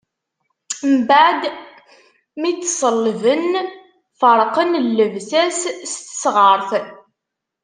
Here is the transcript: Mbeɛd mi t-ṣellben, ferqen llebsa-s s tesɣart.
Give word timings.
Mbeɛd 0.95 1.41
mi 2.39 2.51
t-ṣellben, 2.53 3.51
ferqen 4.19 4.71
llebsa-s 4.95 5.61
s 5.91 5.93
tesɣart. 6.05 6.69